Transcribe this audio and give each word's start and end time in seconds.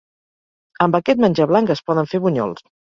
Amb 0.87 0.97
aquest 1.01 1.23
menjar 1.27 1.49
blanc 1.55 1.77
es 1.79 1.87
poden 1.93 2.13
fer 2.15 2.27
bunyols. 2.29 2.71